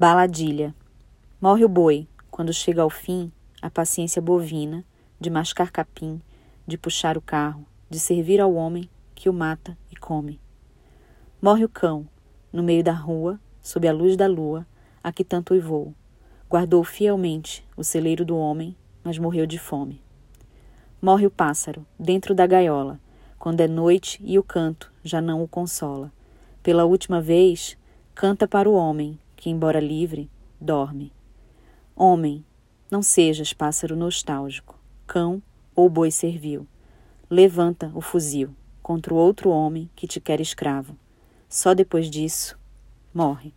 [0.00, 0.72] Baladilha.
[1.40, 4.84] Morre o boi, quando chega ao fim a paciência bovina
[5.18, 6.22] de mascar capim,
[6.64, 10.40] de puxar o carro, de servir ao homem que o mata e come.
[11.42, 12.06] Morre o cão,
[12.52, 14.64] no meio da rua, sob a luz da lua,
[15.02, 15.92] a que tanto uivou.
[16.48, 20.00] Guardou fielmente o celeiro do homem, mas morreu de fome.
[21.02, 23.00] Morre o pássaro, dentro da gaiola,
[23.36, 26.12] quando é noite e o canto já não o consola.
[26.62, 27.76] Pela última vez,
[28.14, 30.28] canta para o homem, que, embora livre,
[30.60, 31.12] dorme.
[31.94, 32.44] Homem,
[32.90, 35.40] não sejas pássaro nostálgico, cão
[35.74, 36.66] ou boi servil.
[37.30, 38.50] Levanta o fuzil
[38.82, 40.98] contra o outro homem que te quer escravo.
[41.48, 42.58] Só depois disso,
[43.14, 43.54] morre.